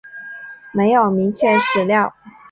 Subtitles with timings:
[0.71, 2.15] 没有明确史料